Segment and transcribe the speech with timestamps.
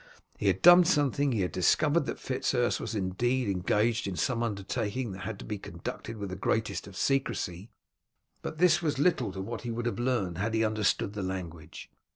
[0.35, 4.41] He had done something, he had discovered that Fitz Urse was indeed engaged in some
[4.41, 7.69] undertaking that had to be conducted with the greatest secrecy;
[8.41, 11.91] but this was little to what he would have learned had he understood the language.